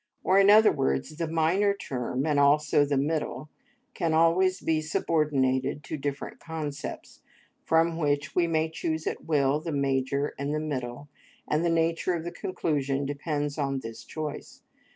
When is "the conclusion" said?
12.23-13.05